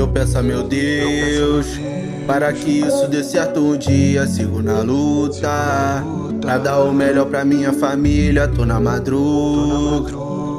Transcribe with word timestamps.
Eu 0.00 0.08
peço 0.08 0.38
a 0.38 0.42
meu 0.42 0.62
Deus 0.62 1.78
para 2.26 2.50
que 2.54 2.80
isso 2.80 3.06
dê 3.08 3.22
certo 3.22 3.60
um 3.60 3.76
dia. 3.76 4.26
Sigo 4.26 4.62
na 4.62 4.80
luta 4.80 6.02
pra 6.40 6.56
dar 6.56 6.78
o 6.84 6.90
melhor 6.90 7.26
pra 7.26 7.44
minha 7.44 7.70
família. 7.70 8.48
Tô 8.48 8.64
na 8.64 8.80
madruga, 8.80 10.10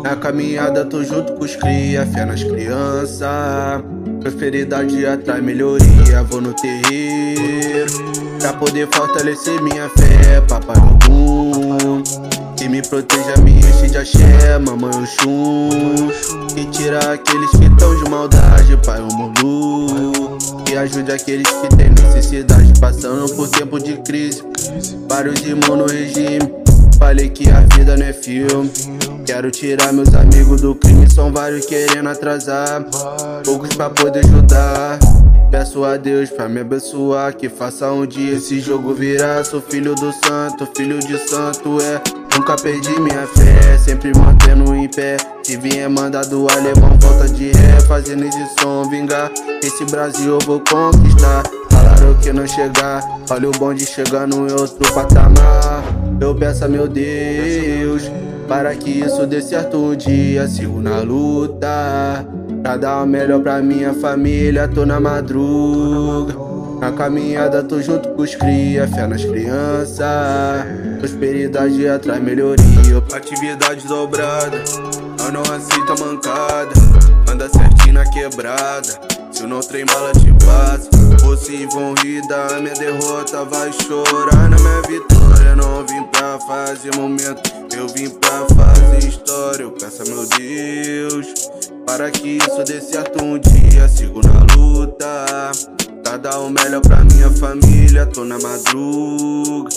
na 0.04 0.16
caminhada 0.16 0.86
tô 0.86 1.04
junto 1.04 1.34
com 1.34 1.44
os 1.44 1.56
cria, 1.56 2.06
fé 2.06 2.24
nas 2.24 2.44
crianças. 2.44 3.20
Prosperidade 4.20 5.04
atrai 5.08 5.42
melhoria, 5.42 6.22
vou 6.30 6.40
no 6.40 6.54
terreiro 6.54 7.92
pra 8.40 8.54
poder 8.54 8.88
fortalecer 8.94 9.60
minha 9.64 9.90
fé. 9.90 10.40
Papai 10.48 10.78
Ogum, 10.78 12.04
que 12.56 12.70
me 12.70 12.84
proteja, 12.84 13.38
me 13.44 13.58
enche 13.58 13.90
de 13.90 13.98
axé, 13.98 14.20
mamãe 14.62 14.92
Oxum. 14.92 15.70
Que 16.54 16.66
tira 16.66 17.00
aqueles 17.14 17.50
que 17.52 17.70
tão 17.78 17.96
de 17.96 18.10
maldade, 18.10 18.78
pai 18.86 19.02
Omulu. 19.02 20.38
Que 20.66 20.78
ajude 20.78 21.12
aqueles 21.12 21.48
que 21.48 21.76
têm 21.76 21.90
necessidade, 21.90 22.72
passando 22.80 23.34
por 23.36 23.50
tempo 23.50 23.80
de 23.80 23.98
crise. 23.98 24.44
Vários 25.10 25.42
irmãos 25.42 25.78
no 25.78 25.86
regime, 25.86 26.40
falei 26.98 27.30
que 27.30 27.50
a 27.50 27.62
vida 27.76 27.98
não 27.98 28.06
é 28.06 28.14
filme. 28.14 28.72
Quero 29.26 29.52
tirar 29.52 29.92
meus 29.94 30.14
amigos 30.14 30.62
do 30.62 30.76
crime, 30.76 31.10
são 31.10 31.32
vários 31.32 31.66
querendo 31.66 32.10
atrasar. 32.10 32.86
Poucos 33.44 33.70
pra 33.76 33.90
poder 33.90 34.20
ajudar. 34.26 35.00
Peço 35.52 35.84
a 35.84 35.98
Deus 35.98 36.30
pra 36.30 36.48
me 36.48 36.62
abençoar, 36.62 37.36
que 37.36 37.50
faça 37.50 37.92
um 37.92 38.06
dia 38.06 38.36
esse 38.36 38.62
jogo 38.62 38.94
virar. 38.94 39.44
Sou 39.44 39.62
filho 39.62 39.94
do 39.96 40.12
santo, 40.26 40.68
filho 40.76 41.00
de 41.00 41.18
santo 41.18 41.78
é. 41.82 42.21
Nunca 42.36 42.56
perdi 42.56 43.00
minha 43.00 43.28
fé, 43.28 43.78
sempre 43.78 44.12
mantendo 44.18 44.74
em 44.76 44.88
pé. 44.88 45.18
Se 45.44 45.58
vier 45.58 45.90
mandado 45.90 46.48
alemão, 46.50 46.98
volta 47.00 47.28
de 47.28 47.52
ré, 47.52 47.80
fazendo 47.88 48.26
esse 48.26 48.46
som 48.60 48.90
vingar. 48.90 49.32
Esse 49.64 49.86
Brasil 49.86 50.40
eu 50.40 50.40
vou 50.46 50.60
conquistar. 50.60 51.44
Falaram 51.70 52.14
que 52.16 52.32
não 52.32 52.48
chegar, 52.48 53.04
olha 53.30 53.50
o 53.50 53.52
bonde 53.52 53.86
chegando 53.86 54.48
em 54.48 54.52
outro 54.52 54.94
patamar. 54.94 55.84
Eu 56.20 56.36
peço 56.36 56.66
a 56.66 56.68
meu 56.68 56.88
Deus 56.88 58.10
para 58.48 58.76
que 58.76 58.90
isso 58.90 59.26
dê 59.26 59.42
certo 59.42 59.78
um 59.78 59.96
dia. 59.96 60.48
Sigo 60.48 60.82
na 60.82 61.00
luta 61.00 62.26
pra 62.62 62.78
dar 62.78 63.04
o 63.04 63.08
melhor 63.08 63.42
pra 63.42 63.62
minha 63.62 63.94
família. 63.94 64.68
Tô 64.68 64.86
na 64.86 65.00
madruga, 65.00 66.34
na 66.82 66.92
caminhada 66.92 67.62
tô 67.62 67.80
junto 67.80 68.10
com 68.10 68.24
os 68.24 68.34
cria, 68.34 68.88
fé 68.88 69.06
nas 69.06 69.24
crianças. 69.24 70.02
Prosperidade 70.98 71.88
atrai 71.88 72.20
melhoria, 72.20 72.98
atividade 73.14 73.88
dobrada. 73.88 74.58
Eu 75.24 75.32
não 75.32 75.44
aceito 75.44 75.94
a 75.94 75.96
mancada, 76.04 76.74
anda 77.32 77.48
certinho 77.48 77.94
na 77.94 78.10
quebrada. 78.10 79.00
Se 79.32 79.44
não 79.44 79.60
trem 79.60 79.86
bala 79.86 80.12
te 80.12 80.34
passa, 80.44 80.90
vocês 81.24 81.72
vão 81.72 81.94
rir 82.04 82.28
da 82.28 82.60
minha 82.60 82.74
derrota. 82.74 83.46
Vai 83.46 83.72
chorar 83.72 84.50
na 84.50 84.58
minha 84.58 84.82
vitória. 84.82 85.56
Não 85.56 85.86
vim 85.86 86.04
pra 86.12 86.40
fazer 86.40 86.96
momento, 86.96 87.52
eu 87.78 87.88
vim 87.90 88.10
pra 88.10 88.48
fazer 88.56 89.08
história. 89.08 89.64
Eu 89.64 89.72
peço 89.72 90.02
a 90.02 90.06
meu 90.06 90.26
Deus 90.26 91.28
para 91.86 92.10
que 92.10 92.38
isso 92.38 92.64
dê 92.64 92.82
certo 92.82 93.24
um 93.24 93.38
dia. 93.38 93.88
Sigo 93.88 94.22
na 94.26 94.56
luta, 94.56 95.52
pra 96.12 96.18
dar 96.18 96.40
o 96.40 96.50
melhor 96.50 96.82
pra 96.82 97.04
minha 97.06 97.30
família. 97.30 98.06
Tô 98.06 98.26
na 98.26 98.38
madruga. 98.40 99.70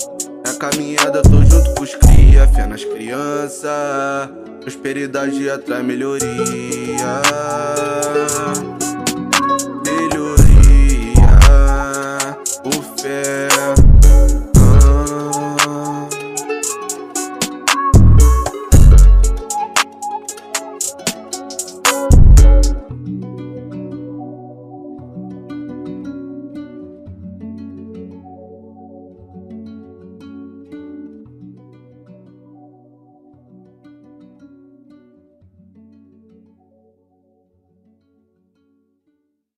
Na 0.44 0.54
caminhada 0.54 1.22
tô 1.22 1.44
junto 1.44 1.74
com 1.74 1.84
os 1.84 1.94
cria, 1.94 2.48
fé 2.48 2.66
nas 2.66 2.84
crianças. 2.84 4.30
Prosperidade 4.60 5.48
atrai 5.48 5.82
melhoria. 5.82 6.26